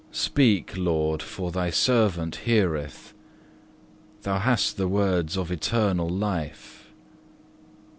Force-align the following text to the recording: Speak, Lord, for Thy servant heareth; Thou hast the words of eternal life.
Speak, 0.11 0.75
Lord, 0.77 1.21
for 1.21 1.51
Thy 1.51 1.69
servant 1.69 2.37
heareth; 2.37 3.13
Thou 4.23 4.39
hast 4.39 4.75
the 4.77 4.87
words 4.87 5.37
of 5.37 5.51
eternal 5.51 6.09
life. 6.09 6.91